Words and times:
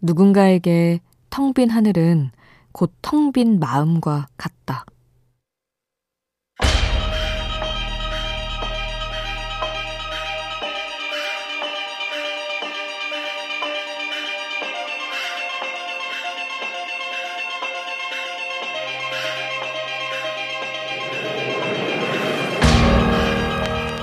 누군가에게 0.00 1.00
텅 1.30 1.52
빈 1.52 1.70
하늘은 1.70 2.30
곧 2.72 2.92
텅 3.02 3.32
빈 3.32 3.58
마음과 3.58 4.28
같다. 4.36 4.84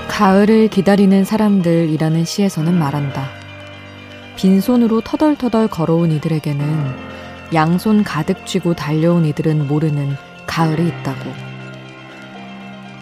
가을을 0.08 0.68
기다리는 0.68 1.24
사람들이라는 1.24 2.24
시에서는 2.24 2.72
말한다. 2.78 3.35
빈손으로 4.36 5.00
터덜터덜 5.00 5.68
걸어온 5.68 6.12
이들에게는 6.12 6.94
양손 7.54 8.04
가득 8.04 8.46
쥐고 8.46 8.74
달려온 8.74 9.24
이들은 9.24 9.66
모르는 9.66 10.16
가을이 10.46 10.86
있다고. 10.88 11.32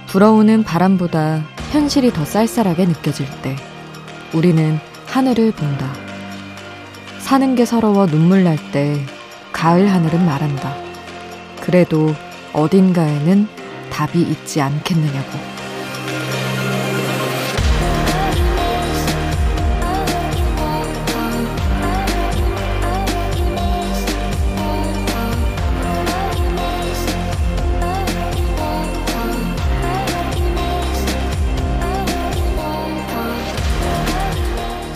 불어오는 0.06 0.62
바람보다 0.62 1.42
현실이 1.72 2.12
더 2.12 2.24
쌀쌀하게 2.24 2.86
느껴질 2.86 3.26
때 3.42 3.56
우리는 4.32 4.78
하늘을 5.06 5.52
본다. 5.52 5.92
사는 7.18 7.54
게 7.54 7.64
서러워 7.64 8.06
눈물 8.06 8.44
날 8.44 8.56
때 8.72 9.04
가을 9.52 9.90
하늘은 9.90 10.24
말한다. 10.24 10.76
그래도 11.60 12.14
어딘가에는 12.52 13.48
답이 13.90 14.20
있지 14.20 14.60
않겠느냐고. 14.60 15.38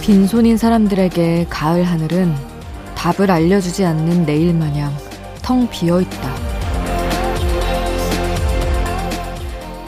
빈손인 0.08 0.56
사람들에게 0.56 1.48
가을 1.50 1.84
하늘은 1.84 2.34
답을 2.94 3.30
알려주지 3.30 3.84
않는 3.84 4.24
내일 4.24 4.54
마냥 4.54 4.90
텅 5.42 5.68
비어 5.68 6.00
있다. 6.00 6.34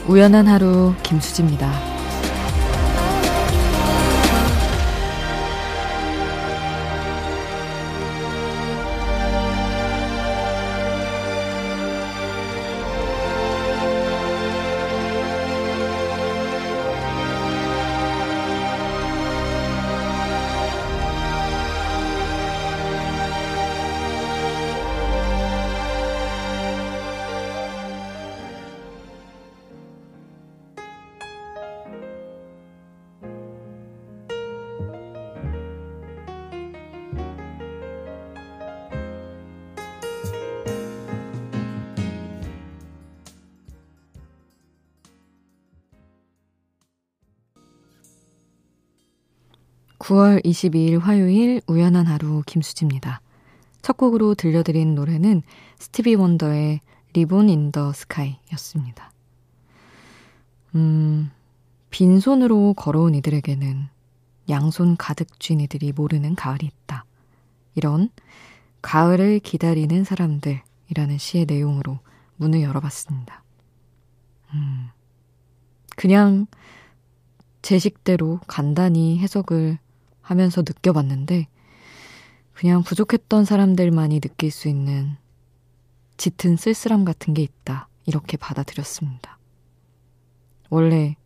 우연한 0.07 0.47
하루 0.47 0.93
김수지입니다. 1.03 1.90
9월 50.11 50.45
22일 50.45 50.99
화요일 50.99 51.63
우연한 51.69 52.07
하루 52.09 52.43
김수지입니다. 52.45 53.21
첫 53.81 53.97
곡으로 53.97 54.35
들려드린 54.35 54.97
노래는 54.97 55.43
스티비 55.79 56.17
원더의 56.17 56.81
Ribbon 57.13 57.49
in 57.49 57.71
the 57.71 57.93
Sky였습니다. 57.93 59.13
음, 60.75 61.31
빈손으로 61.91 62.75
걸어온 62.75 63.15
이들에게는 63.15 63.87
양손 64.49 64.97
가득 64.97 65.39
쥔 65.39 65.61
이들이 65.61 65.93
모르는 65.93 66.35
가을이 66.35 66.67
있다. 66.67 67.05
이런 67.77 68.11
가을을 68.83 69.39
기다리는 69.39 70.03
사람들이라는 70.03 71.19
시의 71.19 71.47
내용으로 71.47 72.01
문을 72.35 72.63
열어봤습니다. 72.63 73.45
음, 74.55 74.89
그냥 75.95 76.49
제 77.63 77.79
식대로 77.79 78.41
간단히 78.49 79.21
해석을 79.21 79.79
하면서 80.31 80.61
느껴봤는데, 80.61 81.49
그냥 82.53 82.85
부족했던 82.85 83.45
사람들만이 83.45 84.21
느낄 84.21 84.53
수 84.53 84.69
있는 84.69 85.17
짙은 86.19 86.57
쓸쓸함 86.57 87.05
같은 87.05 87.35
게 87.35 87.43
있다. 87.43 87.89
이렇게 88.07 88.37
받아들였습니다. 88.37 89.39
원래 90.69 91.17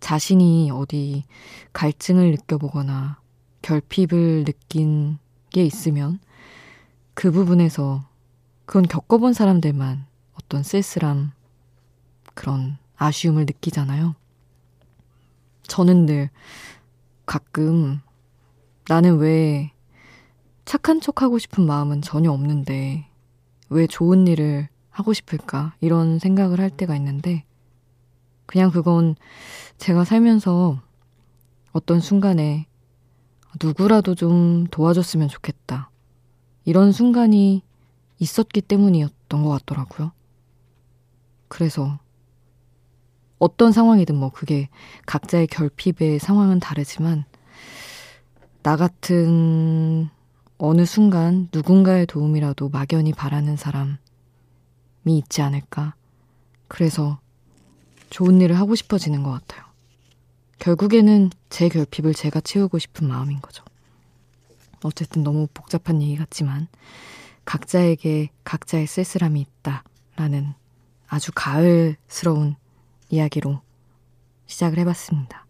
자신이 0.00 0.72
어디 0.72 1.22
갈증을 1.72 2.32
느껴보거나 2.32 3.20
결핍을 3.62 4.44
느낀 4.44 5.18
게 5.50 5.64
있으면 5.64 6.18
그 7.14 7.30
부분에서 7.30 8.04
그건 8.66 8.88
겪어본 8.88 9.34
사람들만 9.34 10.04
어떤 10.34 10.64
쓸쓸함, 10.64 11.30
그런 12.34 12.76
아쉬움을 12.96 13.44
느끼잖아요. 13.46 14.16
저는 15.64 16.06
늘 16.06 16.30
가끔 17.30 18.00
나는 18.88 19.18
왜 19.18 19.70
착한 20.64 21.00
척 21.00 21.22
하고 21.22 21.38
싶은 21.38 21.64
마음은 21.64 22.02
전혀 22.02 22.32
없는데 22.32 23.06
왜 23.68 23.86
좋은 23.86 24.26
일을 24.26 24.68
하고 24.90 25.12
싶을까 25.12 25.76
이런 25.80 26.18
생각을 26.18 26.58
할 26.58 26.70
때가 26.70 26.96
있는데 26.96 27.44
그냥 28.46 28.72
그건 28.72 29.14
제가 29.78 30.04
살면서 30.04 30.82
어떤 31.70 32.00
순간에 32.00 32.66
누구라도 33.62 34.16
좀 34.16 34.66
도와줬으면 34.72 35.28
좋겠다. 35.28 35.88
이런 36.64 36.90
순간이 36.90 37.62
있었기 38.18 38.60
때문이었던 38.60 39.44
것 39.44 39.50
같더라고요. 39.50 40.10
그래서 41.46 42.00
어떤 43.40 43.72
상황이든 43.72 44.14
뭐 44.14 44.30
그게 44.30 44.68
각자의 45.06 45.48
결핍의 45.48 46.20
상황은 46.20 46.60
다르지만 46.60 47.24
나 48.62 48.76
같은 48.76 50.10
어느 50.58 50.84
순간 50.84 51.48
누군가의 51.50 52.04
도움이라도 52.04 52.68
막연히 52.68 53.12
바라는 53.12 53.56
사람이 53.56 53.96
있지 55.06 55.40
않을까. 55.40 55.94
그래서 56.68 57.18
좋은 58.10 58.42
일을 58.42 58.58
하고 58.58 58.74
싶어지는 58.74 59.22
것 59.22 59.30
같아요. 59.30 59.64
결국에는 60.58 61.30
제 61.48 61.70
결핍을 61.70 62.12
제가 62.12 62.42
채우고 62.42 62.78
싶은 62.78 63.08
마음인 63.08 63.40
거죠. 63.40 63.64
어쨌든 64.82 65.22
너무 65.22 65.48
복잡한 65.54 66.02
얘기 66.02 66.16
같지만 66.16 66.68
각자에게 67.46 68.28
각자의 68.44 68.86
쓸쓸함이 68.86 69.40
있다라는 69.40 70.52
아주 71.08 71.32
가을스러운 71.34 72.56
이야기로 73.10 73.60
시작을 74.46 74.78
해봤습니다. 74.78 75.46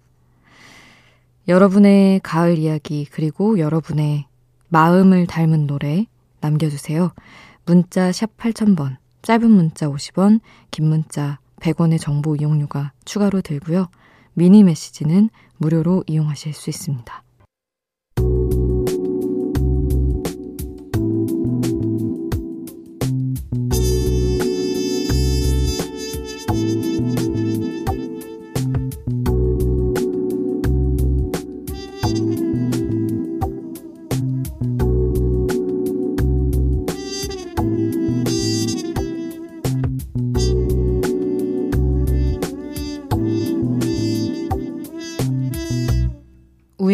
여러분의 1.48 2.20
가을 2.20 2.58
이야기 2.58 3.06
그리고 3.10 3.58
여러분의 3.58 4.26
마음을 4.68 5.26
닮은 5.26 5.66
노래 5.66 6.06
남겨주세요. 6.40 7.12
문자 7.64 8.12
샵 8.12 8.36
8000번, 8.36 8.96
짧은 9.22 9.50
문자 9.50 9.88
50원, 9.88 10.40
긴 10.70 10.86
문자 10.86 11.38
100원의 11.60 12.00
정보 12.00 12.36
이용료가 12.36 12.92
추가로 13.04 13.42
들고요. 13.42 13.88
미니 14.34 14.62
메시지는 14.64 15.30
무료로 15.58 16.04
이용하실 16.06 16.54
수 16.54 16.70
있습니다. 16.70 17.22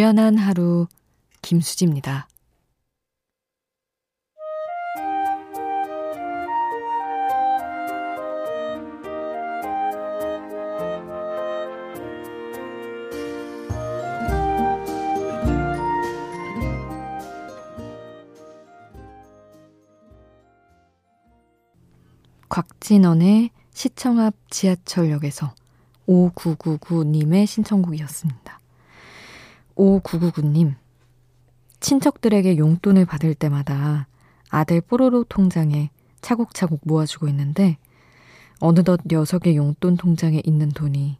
우연한 0.06 0.38
하루 0.38 0.86
김수지입니다. 1.42 2.28
곽진원의 22.48 23.50
시청 23.74 24.20
앞 24.20 24.34
지하철역에서 24.50 25.52
5999님의 26.06 27.48
신청곡이었습니다. 27.48 28.65
5999님, 29.76 30.75
친척들에게 31.81 32.58
용돈을 32.58 33.05
받을 33.05 33.34
때마다 33.34 34.08
아들 34.49 34.81
뽀로로 34.81 35.25
통장에 35.25 35.90
차곡차곡 36.20 36.81
모아주고 36.84 37.28
있는데 37.28 37.76
어느덧 38.58 39.00
녀석의 39.06 39.56
용돈 39.56 39.96
통장에 39.96 40.40
있는 40.44 40.70
돈이 40.70 41.19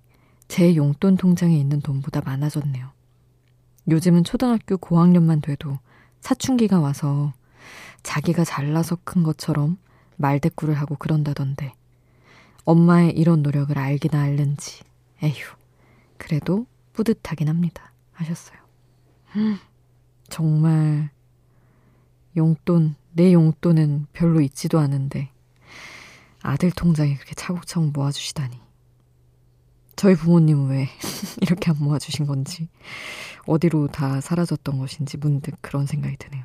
제 0.49 0.75
용돈 0.75 1.17
통장에 1.17 1.57
있는 1.57 1.81
돈보다 1.81 2.23
많아졌네요. 2.25 2.89
요즘은 3.89 4.25
초등학교 4.25 4.77
고학년만 4.77 5.43
돼도 5.43 5.79
사춘기가 6.21 6.81
와서 6.81 7.33
자기가 8.03 8.45
잘나서 8.45 8.99
큰 9.05 9.23
것처럼 9.23 9.77
말대꾸를 10.17 10.75
하고 10.75 10.97
그런다던데 10.97 11.73
엄마의 12.65 13.13
이런 13.13 13.43
노력을 13.43 13.77
알기나 13.79 14.21
알는지 14.21 14.83
에휴 15.23 15.55
그래도 16.17 16.67
뿌듯하긴 16.95 17.49
합니다 17.49 17.93
하셨어요. 18.17 18.59
정말 20.29 21.11
용돈 22.37 22.97
내 23.13 23.33
용돈은 23.33 24.07
별로 24.13 24.41
있지도 24.41 24.79
않은데 24.79 25.31
아들 26.43 26.71
통장에 26.71 27.15
그렇게 27.17 27.35
차곡차곡 27.35 27.93
모아주시다니. 27.93 28.61
저희 29.97 30.15
부모님은 30.15 30.69
왜 30.69 30.89
이렇게 31.41 31.71
안 31.71 31.79
모아주신 31.79 32.27
건지, 32.27 32.69
어디로 33.47 33.89
다 33.89 34.21
사라졌던 34.21 34.79
것인지 34.79 35.17
문득 35.17 35.57
그런 35.63 35.87
생각이 35.87 36.17
드네요. 36.19 36.45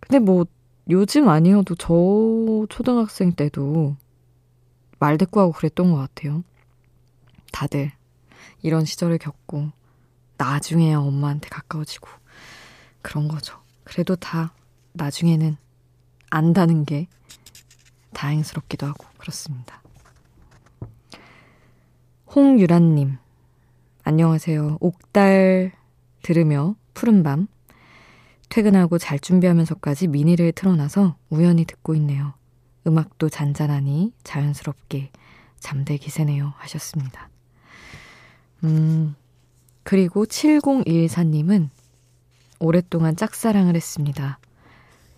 근데 0.00 0.18
뭐, 0.18 0.46
요즘 0.90 1.28
아니어도 1.30 1.74
저 1.76 2.66
초등학생 2.68 3.32
때도 3.32 3.96
말대꾸하고 4.98 5.52
그랬던 5.52 5.90
것 5.90 5.96
같아요. 5.96 6.44
다들 7.52 7.90
이런 8.62 8.84
시절을 8.84 9.18
겪고, 9.18 9.72
나중에야 10.36 10.98
엄마한테 10.98 11.48
가까워지고, 11.48 12.08
그런 13.02 13.28
거죠. 13.28 13.60
그래도 13.84 14.16
다 14.16 14.54
나중에는 14.92 15.56
안다는 16.30 16.84
게 16.84 17.06
다행스럽기도 18.12 18.86
하고 18.86 19.06
그렇습니다. 19.18 19.82
홍유란님, 22.34 23.18
안녕하세요. 24.02 24.78
옥달 24.80 25.72
들으며 26.22 26.74
푸른밤. 26.94 27.46
퇴근하고 28.48 28.98
잘 28.98 29.18
준비하면서까지 29.18 30.08
미니를 30.08 30.52
틀어놔서 30.52 31.16
우연히 31.30 31.64
듣고 31.64 31.94
있네요. 31.96 32.34
음악도 32.86 33.28
잔잔하니 33.28 34.12
자연스럽게 34.24 35.10
잠들기 35.58 36.10
새네요. 36.10 36.52
하셨습니다. 36.56 37.28
음, 38.64 39.14
그리고 39.84 40.24
7014님은 40.24 41.68
오랫동안 42.58 43.16
짝사랑을 43.16 43.76
했습니다. 43.76 44.38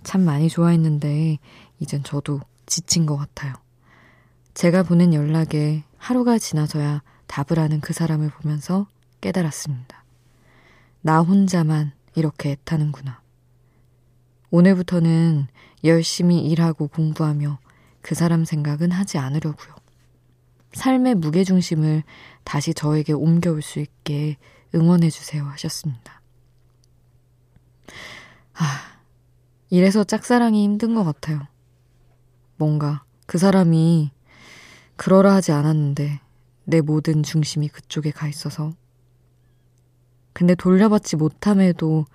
참 0.02 0.22
많이 0.22 0.48
좋아했는데, 0.48 1.38
이젠 1.78 2.02
저도 2.02 2.40
지친 2.66 3.06
것 3.06 3.16
같아요. 3.16 3.54
제가 4.54 4.82
보낸 4.82 5.14
연락에 5.14 5.84
하루가 5.96 6.38
지나서야 6.38 7.02
답을 7.26 7.58
하는 7.58 7.80
그 7.80 7.92
사람을 7.92 8.30
보면서 8.30 8.86
깨달았습니다. 9.20 10.04
나 11.00 11.20
혼자만 11.20 11.92
이렇게 12.14 12.52
애타는구나. 12.52 13.20
오늘부터는 14.50 15.46
열심히 15.84 16.40
일하고 16.40 16.88
공부하며 16.88 17.58
그 18.00 18.14
사람 18.14 18.44
생각은 18.44 18.90
하지 18.90 19.18
않으려고요. 19.18 19.74
삶의 20.72 21.16
무게중심을 21.16 22.02
다시 22.44 22.74
저에게 22.74 23.12
옮겨올 23.12 23.62
수 23.62 23.80
있게 23.80 24.36
응원해주세요 24.76 25.44
하셨습니다. 25.44 26.20
아, 28.54 28.98
이래서 29.70 30.04
짝사랑이 30.04 30.62
힘든 30.62 30.94
것 30.94 31.04
같아요. 31.04 31.46
뭔가 32.56 33.04
그 33.26 33.38
사람이 33.38 34.10
그러라 34.96 35.34
하지 35.34 35.52
않았는데 35.52 36.20
내 36.64 36.80
모든 36.80 37.22
중심이 37.22 37.68
그쪽에 37.68 38.10
가 38.10 38.28
있어서. 38.28 38.72
근데 40.32 40.54
돌려받지 40.54 41.16
못함에도 41.16 42.06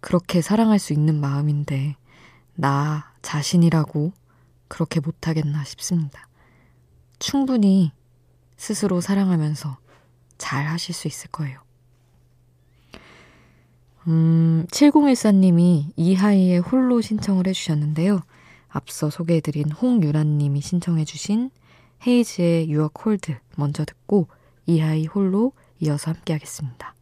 그렇게 0.00 0.42
사랑할 0.42 0.78
수 0.78 0.92
있는 0.92 1.20
마음인데 1.20 1.96
나 2.54 3.12
자신이라고 3.22 4.12
그렇게 4.68 5.00
못하겠나 5.00 5.64
싶습니다. 5.64 6.28
충분히 7.18 7.92
스스로 8.56 9.00
사랑하면서 9.00 9.78
잘 10.36 10.66
하실 10.66 10.94
수 10.94 11.08
있을 11.08 11.30
거예요. 11.30 11.63
음, 14.06 14.66
7014님이 14.70 15.92
이하이의 15.96 16.58
홀로 16.60 17.00
신청을 17.00 17.46
해주셨는데요. 17.46 18.22
앞서 18.68 19.08
소개해드린 19.08 19.70
홍유란님이 19.70 20.60
신청해주신 20.60 21.50
헤이즈의 22.06 22.70
유어 22.70 22.90
콜드 22.92 23.36
먼저 23.56 23.84
듣고 23.84 24.28
이하이 24.66 25.06
홀로 25.06 25.52
이어서 25.80 26.10
함께하겠습니다. 26.10 26.94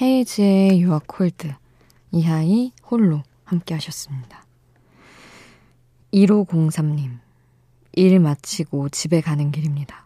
헤이즈의 0.00 0.80
유어 0.80 1.00
콜드 1.06 1.54
이하이 2.10 2.72
홀로 2.82 3.22
함께 3.44 3.74
하셨습니다. 3.74 4.44
1503님, 6.12 7.20
일 7.92 8.18
마치고 8.18 8.88
집에 8.88 9.20
가는 9.20 9.52
길입니다. 9.52 10.04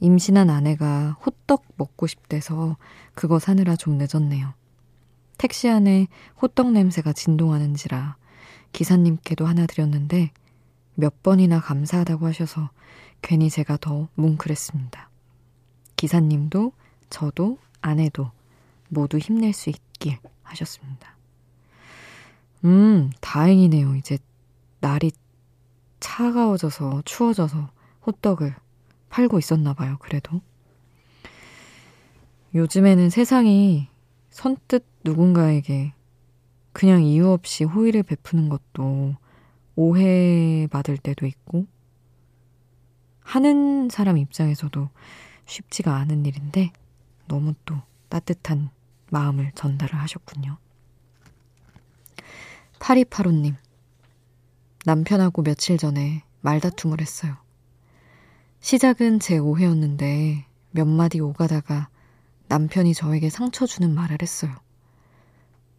임신한 0.00 0.48
아내가 0.48 1.18
호떡 1.26 1.62
먹고 1.76 2.06
싶대서 2.06 2.78
그거 3.14 3.38
사느라 3.38 3.76
좀 3.76 3.98
늦었네요. 3.98 4.54
택시 5.36 5.68
안에 5.68 6.06
호떡 6.40 6.72
냄새가 6.72 7.12
진동하는지라 7.12 8.16
기사님께도 8.72 9.44
하나 9.44 9.66
드렸는데 9.66 10.30
몇 10.94 11.22
번이나 11.22 11.60
감사하다고 11.60 12.26
하셔서 12.28 12.70
괜히 13.20 13.50
제가 13.50 13.76
더 13.76 14.08
뭉클했습니다. 14.14 15.10
기사님도 15.96 16.72
저도 17.10 17.58
아내도 17.82 18.30
모두 18.92 19.16
힘낼 19.16 19.54
수 19.54 19.70
있길 19.70 20.18
하셨습니다. 20.42 21.16
음, 22.64 23.10
다행이네요. 23.20 23.96
이제 23.96 24.18
날이 24.80 25.12
차가워져서 25.98 27.02
추워져서 27.06 27.70
호떡을 28.06 28.54
팔고 29.08 29.38
있었나 29.38 29.72
봐요. 29.72 29.96
그래도. 29.98 30.42
요즘에는 32.54 33.08
세상이 33.08 33.88
선뜻 34.28 34.84
누군가에게 35.04 35.94
그냥 36.72 37.02
이유 37.02 37.30
없이 37.30 37.64
호의를 37.64 38.02
베푸는 38.02 38.50
것도 38.50 39.16
오해받을 39.74 40.98
때도 40.98 41.24
있고, 41.26 41.66
하는 43.20 43.88
사람 43.88 44.18
입장에서도 44.18 44.90
쉽지가 45.46 45.96
않은 45.96 46.26
일인데, 46.26 46.72
너무 47.26 47.54
또 47.64 47.76
따뜻한 48.10 48.70
마음을 49.12 49.52
전달을 49.54 49.94
하셨군요. 49.94 50.56
8285님. 52.78 53.54
남편하고 54.86 55.42
며칠 55.42 55.76
전에 55.76 56.24
말다툼을 56.40 57.00
했어요. 57.00 57.36
시작은 58.60 59.20
제 59.20 59.36
오해였는데 59.38 60.46
몇 60.70 60.86
마디 60.86 61.20
오가다가 61.20 61.88
남편이 62.48 62.94
저에게 62.94 63.28
상처 63.28 63.66
주는 63.66 63.94
말을 63.94 64.18
했어요. 64.22 64.50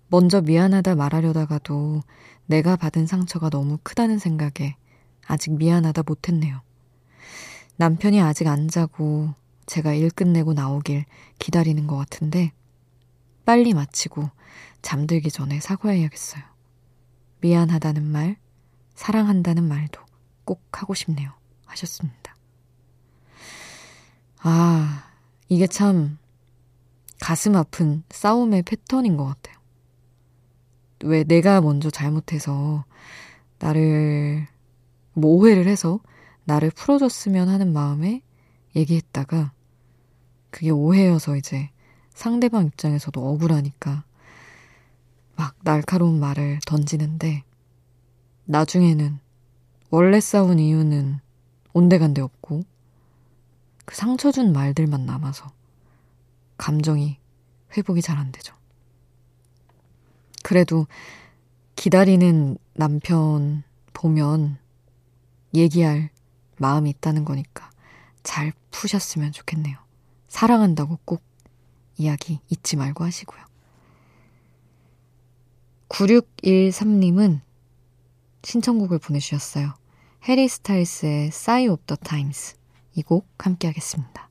먼저 0.10 0.42
미안하다 0.42 0.96
말하려다가도 0.96 2.02
내가 2.46 2.76
받은 2.76 3.08
상처가 3.08 3.50
너무 3.50 3.80
크다는 3.82 4.20
생각에 4.20 4.76
아직 5.26 5.54
미안하다 5.54 6.04
못했네요. 6.06 6.62
남편이 7.78 8.22
아직 8.22 8.48
안 8.48 8.68
자고 8.68 9.34
제가 9.66 9.94
일 9.94 10.12
끝내고 10.12 10.54
나오길 10.54 11.06
기다리는 11.40 11.88
것 11.88 11.98
같은데 11.98 12.52
빨리 13.46 13.74
마치고 13.74 14.30
잠들기 14.82 15.32
전에 15.32 15.60
사과해야겠어요. 15.60 16.44
미안하다는 17.42 18.04
말, 18.04 18.38
사랑한다는 18.96 19.68
말도 19.68 20.02
꼭 20.46 20.62
하고 20.72 20.94
싶네요. 20.94 21.32
하셨습니다. 21.66 22.36
아, 24.40 25.10
이게 25.50 25.68
참 25.68 26.18
가슴 27.20 27.56
아픈 27.56 28.04
싸움의 28.10 28.64
패턴인 28.64 29.18
것 29.18 29.26
같아요. 29.26 29.56
왜 31.04 31.24
내가 31.24 31.62
먼저 31.62 31.90
잘못해서 31.90 32.86
나를 33.60 34.48
뭐 35.14 35.32
오해를 35.32 35.68
해서 35.68 36.00
나를 36.46 36.72
풀어줬으면 36.72 37.50
하는 37.50 37.72
마음에 37.74 38.22
얘기했다가 38.76 39.54
그게 40.50 40.70
오해여서 40.70 41.36
이제 41.36 41.70
상대방 42.14 42.66
입장에서도 42.66 43.20
억울하니까 43.20 44.04
막 45.36 45.56
날카로운 45.64 46.20
말을 46.20 46.60
던지는데 46.66 47.44
나중에는 48.46 49.20
원래 49.90 50.20
싸운 50.20 50.60
이유는 50.60 51.20
온데간데 51.74 52.22
없고 52.22 52.64
그 53.86 53.96
상처 53.96 54.32
준 54.32 54.54
말들만 54.54 55.06
남아서 55.06 55.52
감정이 56.58 57.18
회복이 57.76 58.02
잘 58.02 58.18
안 58.18 58.32
되죠. 58.32 58.56
그래도 60.44 60.88
기다리는 61.76 62.58
남편 62.74 63.64
보면 63.94 64.58
얘기할 65.54 66.10
마음이 66.58 66.90
있다는 66.92 67.26
거니까 67.26 67.72
잘 68.22 68.54
푸셨으면 68.72 69.32
좋겠네요. 69.32 69.78
사랑한다고 70.28 71.00
꼭 71.06 71.24
이야기 72.04 72.40
잊지 72.50 72.76
말고 72.76 73.04
하시고요. 73.04 73.42
9613님은 75.90 77.42
신청곡을 78.44 79.00
보내주셨어요. 79.00 79.74
해리 80.28 80.48
스타일스의 80.48 81.28
Sigh 81.28 81.70
of 81.70 81.84
the 81.86 81.98
Times 82.04 82.56
이곡 82.96 83.28
함께 83.38 83.68
하겠습니다. 83.68 84.23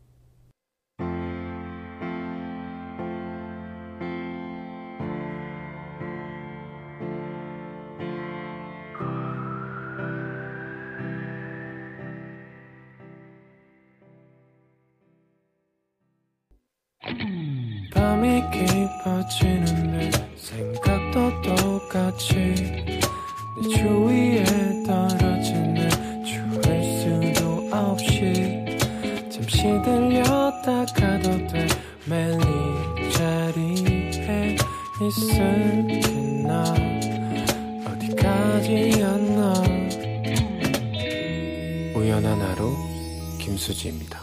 잠시 29.52 29.64
들렸다 29.82 30.86
가도 30.94 31.46
돼. 31.46 31.66
매일 32.08 32.40
이 32.98 33.12
자리에 33.12 34.56
있을게 35.02 36.00
나. 36.46 36.64
어디까지였나. 37.86 39.52
우연한 41.94 42.40
하루 42.40 42.74
김수지입니다. 43.38 44.22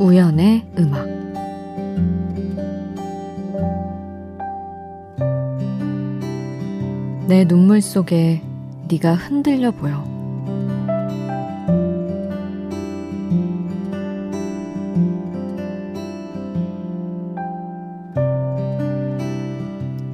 우연의 0.00 0.66
음악 0.78 1.13
내 7.44 7.48
눈물 7.48 7.82
속에 7.82 8.40
네가 8.88 9.16
흔들려 9.16 9.70
보여. 9.70 10.02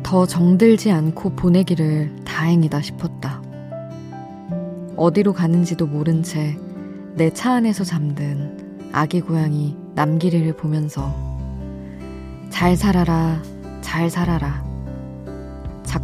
더 0.03 0.27
정들지 0.27 0.91
않고 0.91 1.37
보내기를 1.37 2.17
다행이다 2.25 2.83
싶었다. 2.83 3.41
어디로 4.97 5.33
가는지도 5.33 5.87
모른 5.87 6.25
채 6.25 6.57
내 7.15 7.31
차 7.31 7.53
안에서 7.53 7.85
잠든 7.85 8.91
아기 8.93 9.21
고양이 9.21 9.77
남기리를 9.95 10.53
보면서 10.57 11.15
잘 12.51 12.77
살아라, 12.77 13.41
잘 13.83 14.11
살아라. 14.11 14.70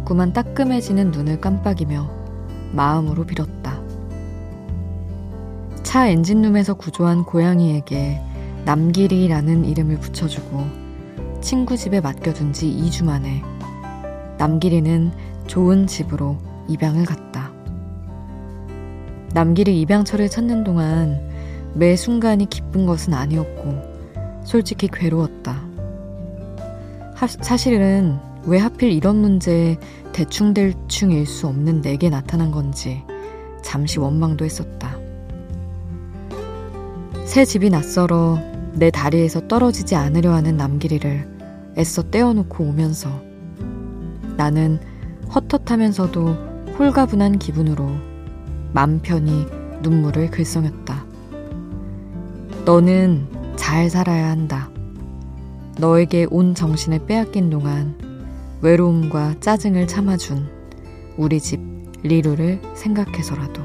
자꾸만 0.07 0.31
따끔해지는 0.31 1.11
눈을 1.11 1.41
깜빡이며 1.41 2.09
마음으로 2.71 3.25
빌었다. 3.25 3.81
차 5.83 6.07
엔진룸에서 6.07 6.75
구조한 6.75 7.25
고양이에게 7.25 8.21
남길이라는 8.63 9.65
이름을 9.65 9.99
붙여주고 9.99 10.65
친구 11.41 11.75
집에 11.75 11.99
맡겨둔 11.99 12.53
지 12.53 12.67
2주 12.67 13.03
만에 13.03 13.43
남길이는 14.37 15.11
좋은 15.47 15.87
집으로 15.87 16.37
입양을 16.69 17.03
갔다. 17.03 17.51
남길이 19.33 19.81
입양처를 19.81 20.29
찾는 20.29 20.63
동안 20.63 21.19
매 21.73 21.97
순간이 21.97 22.45
기쁜 22.45 22.85
것은 22.85 23.13
아니었고 23.13 24.41
솔직히 24.45 24.87
괴로웠다. 24.87 25.61
하, 27.13 27.27
사실은 27.27 28.25
왜 28.47 28.59
하필 28.59 28.93
이런 28.93 29.17
문제에 29.17 29.77
대충대충일 30.13 31.25
수 31.25 31.47
없는 31.47 31.81
내게 31.81 32.09
나타난 32.09 32.49
건지 32.49 33.03
잠시 33.61 33.99
원망도 33.99 34.45
했었다. 34.45 34.97
새 37.25 37.43
집이 37.43 37.69
낯설어 37.69 38.39
내 38.73 38.89
다리에서 38.89 39.49
떨어지지 39.49 39.95
않으려 39.95 40.31
하는 40.31 40.55
남길이를 40.55 41.27
애써 41.77 42.03
떼어놓고 42.03 42.63
오면서 42.63 43.21
나는 44.37 44.79
헛헛하면서도 45.35 46.73
홀가분한 46.79 47.39
기분으로 47.39 47.89
맘 48.71 49.01
편히 49.01 49.45
눈물을 49.81 50.31
글썽였다. 50.31 51.05
너는 52.63 53.27
잘 53.57 53.89
살아야 53.89 54.29
한다. 54.29 54.69
너에게 55.79 56.27
온 56.29 56.55
정신을 56.55 57.05
빼앗긴 57.07 57.49
동안 57.49 58.06
외로움과 58.61 59.35
짜증을 59.39 59.87
참아준 59.87 60.49
우리 61.17 61.39
집 61.39 61.59
리루를 62.03 62.59
생각해서라도. 62.75 63.61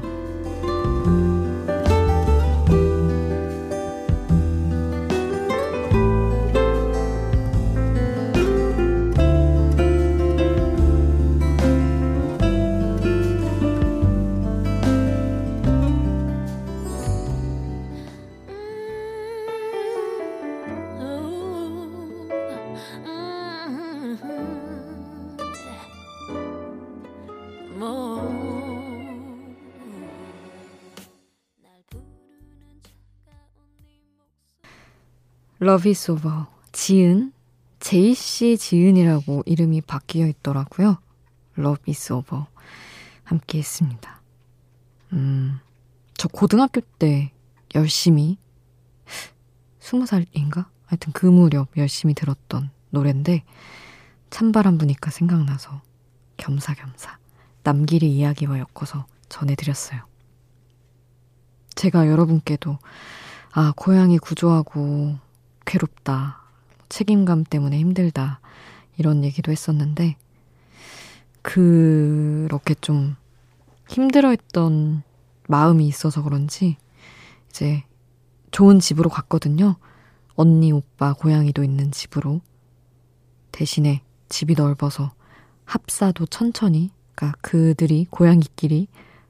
Love 35.63 35.89
is 35.91 36.11
over. 36.11 36.45
지은, 36.73 37.31
제이씨 37.79 38.57
지은이라고 38.57 39.43
이름이 39.45 39.79
바뀌어 39.79 40.27
있더라고요. 40.27 40.97
Love 41.57 41.83
is 41.87 42.11
over. 42.11 42.43
함께 43.23 43.59
했습니다. 43.59 44.21
음, 45.13 45.61
저 46.15 46.27
고등학교 46.27 46.81
때 46.81 47.31
열심히, 47.75 48.37
스무 49.79 50.05
살인가? 50.05 50.69
하여튼 50.85 51.13
그 51.13 51.25
무렵 51.27 51.69
열심히 51.77 52.13
들었던 52.13 52.69
노랜데, 52.89 53.45
찬바람 54.31 54.77
부니까 54.77 55.11
생각나서 55.11 55.81
겸사겸사 56.35 57.19
남길이 57.63 58.11
이야기와 58.17 58.59
엮어서 58.59 59.05
전해드렸어요. 59.29 60.01
제가 61.75 62.09
여러분께도 62.09 62.79
아, 63.53 63.71
고양이 63.77 64.17
구조하고 64.17 65.22
괴롭다. 65.65 66.41
책임감 66.89 67.45
때문에 67.45 67.79
힘들다. 67.79 68.39
이런 68.97 69.23
얘기도 69.23 69.51
했었는데, 69.51 70.15
그렇게 71.41 72.75
좀 72.75 73.15
힘들어 73.87 74.29
했던 74.29 75.03
마음이 75.47 75.87
있어서 75.87 76.21
그런지, 76.21 76.77
이제 77.49 77.83
좋은 78.51 78.79
집으로 78.79 79.09
갔거든요. 79.09 79.75
언니, 80.35 80.71
오빠, 80.71 81.13
고양이도 81.13 81.63
있는 81.63 81.91
집으로. 81.91 82.41
대신에 83.51 84.01
집이 84.29 84.55
넓어서 84.55 85.11
합사도 85.65 86.25
천천히, 86.27 86.91
그러니까 87.15 87.37
그들이, 87.41 88.07
고양이끼리 88.09 88.87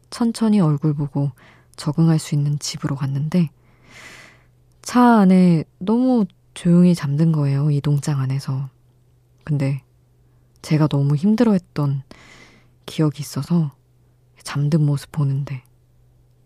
천천히 0.09 0.59
얼굴 0.59 0.93
보고 0.93 1.31
적응할 1.75 2.19
수 2.19 2.35
있는 2.35 2.59
집으로 2.59 2.95
갔는데, 2.95 3.49
차 4.83 5.19
안에 5.19 5.63
너무 5.79 6.25
조용히 6.53 6.93
잠든 6.93 7.31
거예요, 7.31 7.71
이동장 7.71 8.19
안에서. 8.19 8.69
근데 9.45 9.81
제가 10.61 10.87
너무 10.87 11.15
힘들어했던 11.15 12.03
기억이 12.85 13.21
있어서 13.21 13.71
잠든 14.43 14.85
모습 14.85 15.11
보는데 15.11 15.63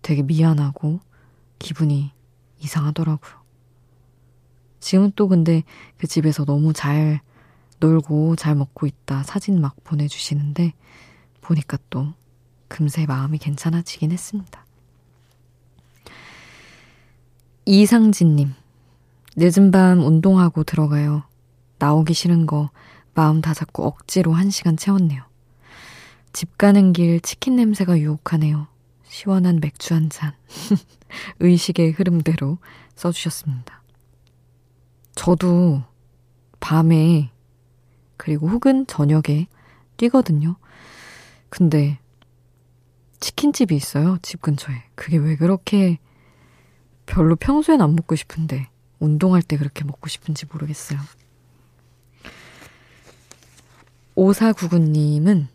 되게 0.03 0.21
미안하고 0.21 0.99
기분이 1.57 2.11
이상하더라고요. 2.59 3.33
지금 4.79 5.11
또 5.15 5.27
근데 5.27 5.63
그 5.97 6.05
집에서 6.05 6.45
너무 6.45 6.73
잘 6.73 7.19
놀고 7.79 8.35
잘 8.35 8.53
먹고 8.53 8.85
있다 8.85 9.23
사진 9.23 9.59
막 9.59 9.75
보내주시는데 9.83 10.73
보니까 11.41 11.77
또 11.89 12.13
금세 12.67 13.07
마음이 13.07 13.39
괜찮아지긴 13.39 14.11
했습니다. 14.11 14.66
이상진님, 17.69 18.53
늦은 19.35 19.71
밤 19.71 19.99
운동하고 19.99 20.63
들어가요. 20.63 21.23
나오기 21.79 22.13
싫은 22.13 22.45
거 22.45 22.69
마음 23.13 23.41
다 23.41 23.53
잡고 23.53 23.85
억지로 23.85 24.31
한 24.31 24.49
시간 24.49 24.77
채웠네요. 24.77 25.21
집 26.31 26.57
가는 26.57 26.93
길 26.93 27.19
치킨 27.19 27.57
냄새가 27.57 27.99
유혹하네요. 27.99 28.67
시원한 29.03 29.59
맥주 29.59 29.93
한 29.93 30.09
잔. 30.09 30.31
의식의 31.41 31.91
흐름대로 31.91 32.57
써주셨습니다. 32.95 33.83
저도 35.15 35.83
밤에 36.61 37.31
그리고 38.15 38.47
혹은 38.47 38.87
저녁에 38.87 39.47
뛰거든요. 39.97 40.55
근데 41.49 41.99
치킨집이 43.19 43.75
있어요. 43.75 44.19
집 44.21 44.41
근처에. 44.41 44.85
그게 44.95 45.17
왜 45.17 45.35
그렇게 45.35 45.99
별로 47.17 47.35
평소엔 47.35 47.81
안 47.81 47.95
먹고 47.95 48.15
싶은데 48.15 48.69
운동할 48.99 49.41
때 49.41 49.57
그렇게 49.57 49.83
먹고 49.83 50.07
싶은지 50.07 50.45
모르겠어요. 50.45 50.99
5499님은 54.15 55.47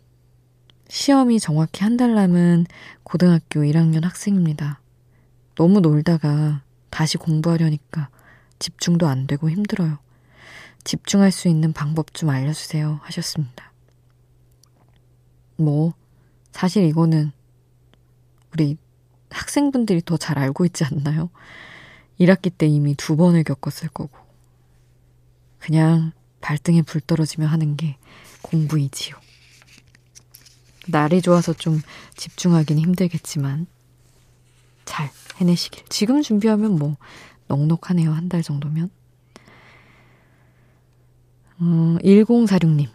시험이 0.89 1.39
정확히 1.39 1.85
한 1.85 1.95
달 1.95 2.15
남은 2.15 2.65
고등학교 3.03 3.61
1학년 3.61 4.03
학생입니다. 4.03 4.81
너무 5.55 5.79
놀다가 5.79 6.61
다시 6.89 7.17
공부하려니까 7.17 8.09
집중도 8.59 9.07
안 9.07 9.25
되고 9.25 9.49
힘들어요. 9.49 9.99
집중할 10.83 11.31
수 11.31 11.47
있는 11.47 11.71
방법 11.71 12.13
좀 12.13 12.29
알려주세요. 12.29 12.99
하셨습니다. 13.03 13.71
뭐, 15.55 15.93
사실 16.51 16.83
이거는 16.83 17.31
우리 18.51 18.75
학생분들이 19.33 20.01
더 20.03 20.17
잘 20.17 20.37
알고 20.39 20.65
있지 20.65 20.83
않나요? 20.85 21.29
1학기 22.19 22.51
때 22.55 22.67
이미 22.67 22.95
두 22.95 23.15
번을 23.17 23.43
겪었을 23.43 23.89
거고. 23.89 24.17
그냥 25.59 26.11
발등에 26.41 26.81
불 26.83 27.01
떨어지며 27.01 27.47
하는 27.47 27.75
게 27.75 27.97
공부이지요. 28.43 29.15
날이 30.87 31.21
좋아서 31.21 31.53
좀 31.53 31.79
집중하긴 32.15 32.77
힘들겠지만, 32.77 33.67
잘 34.85 35.09
해내시길. 35.37 35.85
지금 35.89 36.21
준비하면 36.21 36.75
뭐, 36.77 36.97
넉넉하네요. 37.47 38.11
한 38.11 38.27
달 38.29 38.43
정도면. 38.43 38.89
어, 41.59 41.97
1046님. 42.03 42.89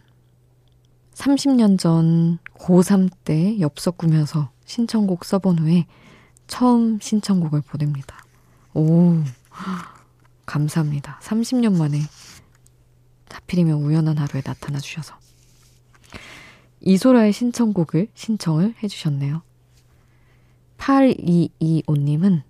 30년 1.14 1.78
전 1.78 2.38
고3 2.54 3.10
때 3.24 3.58
엽서 3.60 3.90
꾸면서 3.92 4.50
신청곡 4.66 5.24
써본 5.24 5.58
후에 5.58 5.86
처음 6.48 6.98
신청곡을 6.98 7.60
보냅니다. 7.60 8.24
오, 8.74 9.22
감사합니다. 10.46 11.20
30년 11.22 11.76
만에 11.76 12.00
하필이면 13.30 13.82
우연한 13.82 14.18
하루에 14.18 14.40
나타나 14.42 14.80
주셔서. 14.80 15.16
이소라의 16.80 17.32
신청곡을 17.32 18.08
신청을 18.14 18.74
해주셨네요. 18.82 19.42
8225님은 20.78 22.42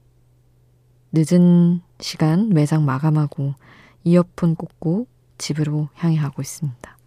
늦은 1.12 1.80
시간 2.00 2.50
매장 2.50 2.84
마감하고 2.84 3.54
이어폰 4.04 4.54
꽂고 4.54 5.06
집으로 5.38 5.88
향해 5.94 6.18
가고 6.18 6.42
있습니다. 6.42 6.98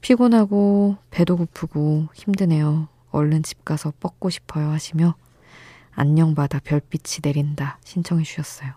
피곤하고 0.00 0.96
배도 1.10 1.36
고프고 1.36 2.08
힘드네요. 2.14 2.88
얼른 3.10 3.42
집 3.42 3.64
가서 3.64 3.92
뻗고 3.98 4.30
싶어요 4.30 4.68
하시며 4.68 5.16
안녕 6.00 6.36
바다 6.36 6.60
별빛이 6.60 7.22
내린다 7.24 7.80
신청해 7.82 8.22
주셨어요. 8.22 8.72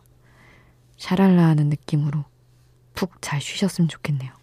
샤랄라 0.98 1.50
하는 1.50 1.70
느낌으로 1.70 2.26
푹 2.96 3.22
잘 3.22 3.40
쉬셨으면 3.40 3.88
좋겠네요. 3.90 4.34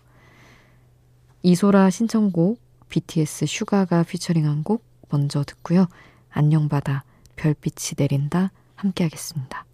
이소라 1.42 1.90
신청곡 1.90 2.60
BTS 2.88 3.46
슈가가 3.46 4.04
피처링한 4.04 4.62
곡 4.62 4.84
먼저 5.08 5.42
듣고요. 5.42 5.88
안녕 6.30 6.68
바다 6.68 7.02
별빛이 7.34 7.94
내린다 7.96 8.52
함께 8.76 9.02
하겠습니다. 9.02 9.67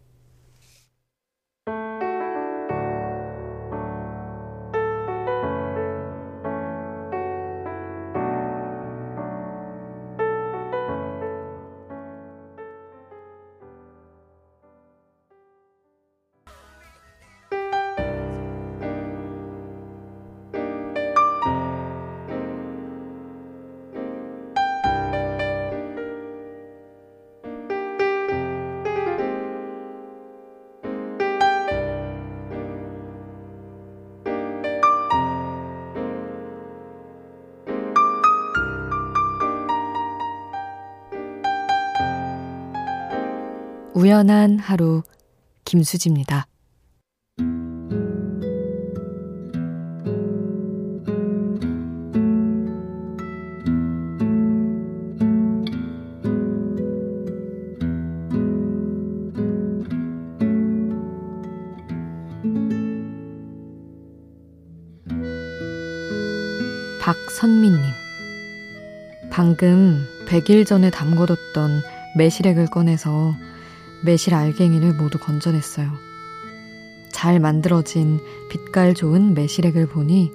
우연한 43.97 44.59
하루 44.59 45.05
김수지입니다. 45.65 46.49
박선미님. 67.01 67.79
방금 69.31 70.05
100일 70.27 70.67
전에 70.67 70.91
담궈뒀던 70.91 71.81
매실액을 72.17 72.67
꺼내서 72.67 73.35
매실 74.05 74.35
알갱이를 74.35 74.93
모두 74.95 75.19
건져냈어요. 75.19 75.91
잘 77.11 77.41
만들어진 77.41 78.21
빛깔 78.51 78.95
좋은 78.95 79.35
매실액을 79.35 79.87
보니 79.87 80.31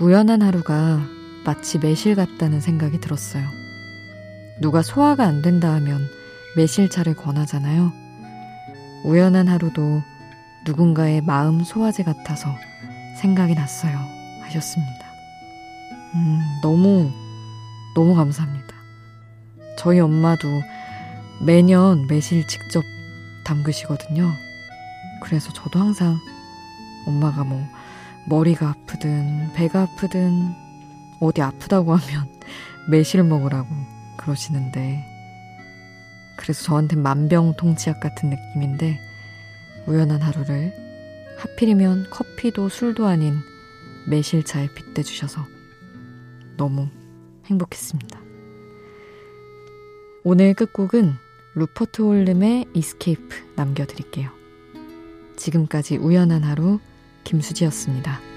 우연한 0.00 0.42
하루가 0.42 1.00
마치 1.44 1.78
매실 1.78 2.14
같다는 2.14 2.60
생각이 2.60 3.00
들었어요. 3.00 3.44
누가 4.60 4.82
소화가 4.82 5.24
안 5.24 5.42
된다 5.42 5.72
하면 5.74 6.00
매실차를 6.56 7.14
권하잖아요. 7.14 7.92
우연한 9.04 9.48
하루도 9.48 10.02
누군가의 10.66 11.20
마음 11.20 11.62
소화제 11.64 12.02
같아서 12.02 12.54
생각이 13.20 13.54
났어요. 13.54 13.98
하셨습니다. 14.42 15.06
음, 16.14 16.40
너무, 16.62 17.10
너무 17.94 18.14
감사합니다. 18.14 18.74
저희 19.76 20.00
엄마도 20.00 20.48
매년 21.40 22.06
매실 22.08 22.46
직접 22.48 22.82
담그시거든요. 23.44 24.32
그래서 25.22 25.52
저도 25.52 25.78
항상 25.78 26.18
엄마가 27.06 27.44
뭐 27.44 27.64
머리가 28.28 28.70
아프든 28.70 29.52
배가 29.54 29.82
아프든 29.82 30.54
어디 31.20 31.40
아프다고 31.40 31.94
하면 31.94 32.28
매실 32.90 33.22
먹으라고 33.22 33.68
그러시는데 34.16 35.04
그래서 36.36 36.64
저한테 36.64 36.96
만병통치약 36.96 38.00
같은 38.00 38.30
느낌인데 38.30 38.98
우연한 39.86 40.20
하루를 40.20 40.72
하필이면 41.38 42.10
커피도 42.10 42.68
술도 42.68 43.06
아닌 43.06 43.38
매실차에 44.08 44.68
빗대주셔서 44.74 45.46
너무 46.56 46.88
행복했습니다. 47.46 48.20
오늘 50.24 50.54
끝곡은 50.54 51.27
루퍼트 51.58 52.02
홀름의 52.02 52.66
이스케이프 52.72 53.34
남겨드릴게요. 53.56 54.30
지금까지 55.36 55.96
우연한 55.96 56.44
하루 56.44 56.78
김수지였습니다. 57.24 58.27